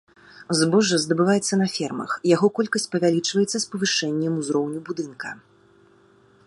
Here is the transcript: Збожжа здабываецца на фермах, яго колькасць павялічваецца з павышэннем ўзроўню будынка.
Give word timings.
Збожжа 0.59 0.97
здабываецца 1.03 1.53
на 1.61 1.67
фермах, 1.75 2.15
яго 2.35 2.47
колькасць 2.59 2.89
павялічваецца 2.95 3.55
з 3.59 3.63
павышэннем 3.75 4.33
ўзроўню 4.41 4.79
будынка. 4.91 5.29